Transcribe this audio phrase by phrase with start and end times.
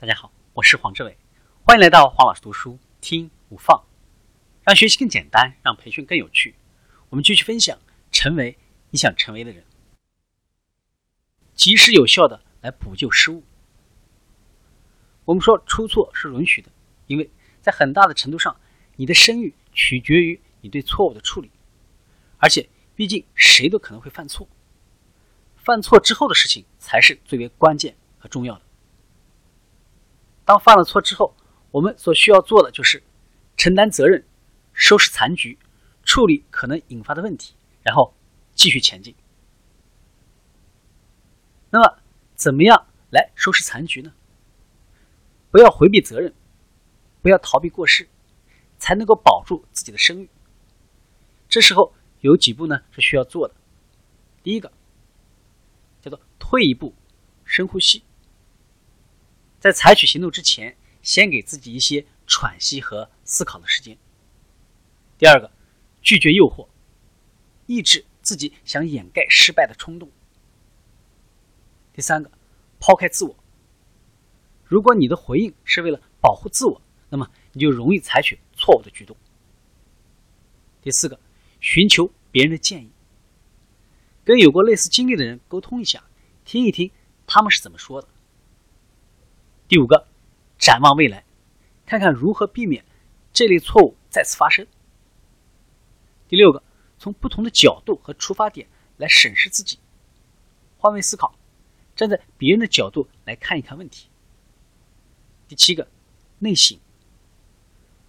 [0.00, 1.14] 大家好，我是黄志伟，
[1.62, 3.84] 欢迎来到黄老师读书听无放，
[4.62, 6.54] 让学习更简单，让培训更有趣。
[7.10, 7.78] 我们继续分享，
[8.10, 8.56] 成为
[8.88, 9.62] 你想成为的人，
[11.52, 13.44] 及时有效的来补救失误。
[15.26, 16.72] 我们说出错是允许的，
[17.06, 17.30] 因为
[17.60, 18.58] 在很大的程度上，
[18.96, 21.50] 你的声誉取决于你对错误的处理，
[22.38, 24.48] 而且毕竟谁都可能会犯错，
[25.56, 28.62] 犯错之后的事情才是最为关键和重要的。
[30.50, 31.32] 当犯了错之后，
[31.70, 33.00] 我们所需要做的就是
[33.56, 34.26] 承担责任、
[34.72, 35.56] 收拾残局、
[36.02, 37.54] 处理可能引发的问题，
[37.84, 38.12] 然后
[38.56, 39.14] 继续前进。
[41.70, 41.98] 那么，
[42.34, 44.12] 怎么样来收拾残局呢？
[45.52, 46.34] 不要回避责任，
[47.22, 48.08] 不要逃避过失，
[48.76, 50.28] 才能够保住自己的声誉。
[51.48, 53.54] 这时候有几步呢是需要做的。
[54.42, 54.72] 第一个
[56.02, 56.92] 叫做退一步，
[57.44, 58.02] 深呼吸。
[59.60, 63.96] 在采取行动之前，先给自己一些喘息和思考的时间。
[65.18, 65.52] 第二个，
[66.00, 66.66] 拒绝诱惑，
[67.66, 70.10] 抑制自己想掩盖失败的冲动。
[71.92, 72.30] 第三个，
[72.78, 73.36] 抛开自我。
[74.64, 79.14] 如果你的回应是为了保护自我，那么你就容易采取错误的举动。
[80.80, 81.20] 第四个，
[81.60, 82.90] 寻求别人的建议，
[84.24, 86.02] 跟有过类似经历的人沟通一下，
[86.46, 86.90] 听一听
[87.26, 88.08] 他们是怎么说的。
[89.70, 90.08] 第五个，
[90.58, 91.24] 展望未来，
[91.86, 92.84] 看看如何避免
[93.32, 94.66] 这类错误再次发生。
[96.26, 96.60] 第六个，
[96.98, 99.78] 从不同的角度和出发点来审视自己，
[100.76, 101.32] 换位思考，
[101.94, 104.08] 站在别人的角度来看一看问题。
[105.46, 105.86] 第七个，
[106.40, 106.76] 内省，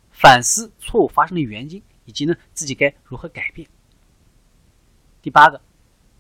[0.09, 3.69] 反思错误发生的原因，以及呢自己该如何改变。
[5.21, 5.61] 第八个，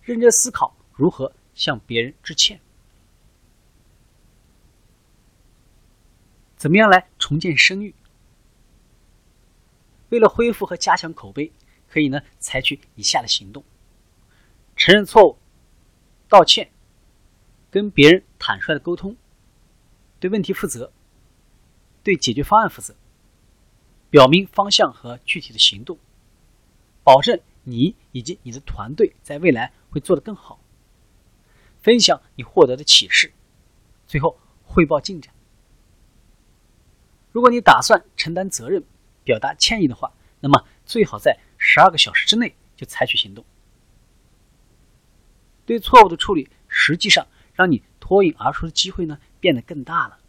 [0.03, 2.61] 认真思考如何向别人致歉。
[6.61, 7.95] 怎么样来重建声誉？
[10.09, 11.51] 为了恢复和加强口碑，
[11.89, 13.63] 可以呢采取以下的行动：
[14.75, 15.39] 承认错误、
[16.29, 16.69] 道歉、
[17.71, 19.17] 跟别人坦率的沟通、
[20.19, 20.93] 对问题负责、
[22.03, 22.93] 对解决方案负责、
[24.11, 25.97] 表明方向和具体的行动，
[27.03, 30.59] 保证你以及你的团队在未来会做得更好，
[31.81, 33.33] 分享你获得的启示，
[34.05, 35.33] 最后汇报进展。
[37.31, 38.83] 如果你打算承担责任、
[39.23, 43.45] 表达歉意的话，那么最好在十二个小时之内就采取行动。
[45.65, 50.19] 对错误的处理，实际上让你脱颖而出的机会呢变得更大了。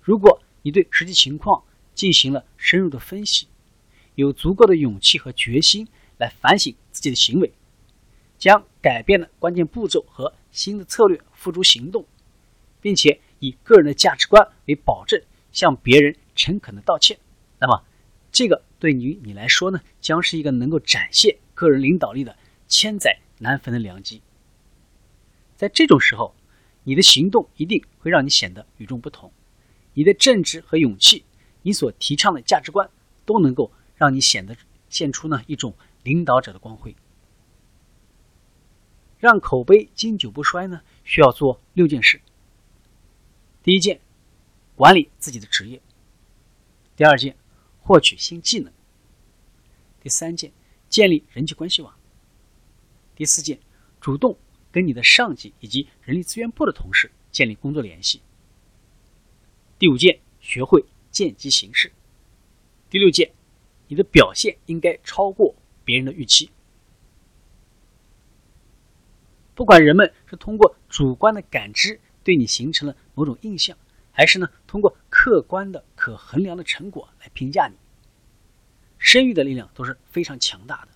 [0.00, 1.64] 如果你对实际情况
[1.94, 3.48] 进行了深入的分析，
[4.14, 5.88] 有足够的勇气和决心
[6.18, 7.52] 来反省自己的行为，
[8.38, 12.06] 将改变的关键步骤和新的策略付诸行动，
[12.80, 15.20] 并且以个人的价值观为保证。
[15.54, 17.16] 向别人诚恳的道歉，
[17.60, 17.84] 那么
[18.32, 24.20] 这个对于你来说呢，将是一个能够展现个人领导力的千载难逢的良机。
[25.54, 26.34] 在这种时候，
[26.82, 29.32] 你的行动一定会让你显得与众不同，
[29.94, 31.24] 你的正直和勇气，
[31.62, 32.90] 你所提倡的价值观，
[33.24, 34.56] 都能够让你显得
[34.88, 35.72] 现出呢一种
[36.02, 36.96] 领导者的光辉。
[39.20, 42.20] 让口碑经久不衰呢，需要做六件事。
[43.62, 44.00] 第一件。
[44.76, 45.80] 管理自己的职业。
[46.96, 47.36] 第二件，
[47.80, 48.72] 获取新技能。
[50.00, 50.52] 第三件，
[50.88, 51.94] 建立人际关系网。
[53.16, 53.58] 第四件，
[54.00, 54.36] 主动
[54.70, 58.20] 跟你的上级以及人力资源部的同事建立工作联系。
[59.78, 61.92] 第五件，学会见机行事。
[62.90, 63.32] 第六件，
[63.88, 66.50] 你的表现应该超过别人的预期。
[69.54, 73.76] 不管人们是通过主观的感知对你形成了某种印象。
[74.16, 77.74] 还是呢，通过客观的、可衡量的成果来评价你。
[78.96, 80.88] 声誉的力量都是非常强大的，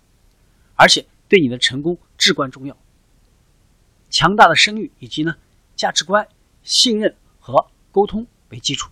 [0.77, 2.77] 而且对你的成功至关重要。
[4.09, 5.37] 强大的声誉以及呢
[5.77, 6.27] 价值观、
[6.63, 8.91] 信任和沟通为基础，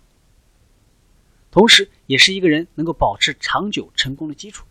[1.49, 4.67] 同时也是一个人能够保持长久成功的基础。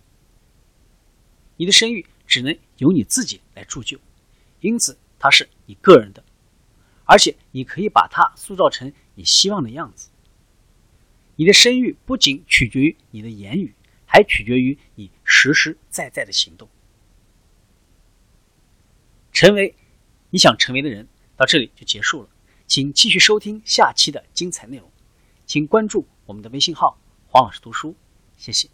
[1.56, 3.98] 你的声誉只能由你自己来铸就，
[4.60, 6.22] 因此它是你个人的。
[7.04, 10.10] 而且你可以把它塑造成你希望的样子。
[11.34, 13.74] 你的声誉不仅取决于你的言语，
[14.06, 16.68] 还取决于你实实在在的行动。
[19.32, 19.74] 成为
[20.30, 22.28] 你想成为的人，到这里就结束了。
[22.66, 24.90] 请继续收听下期的精彩内容，
[25.44, 26.98] 请关注我们的微信号
[27.28, 27.94] “黄老师读书”，
[28.38, 28.68] 谢谢。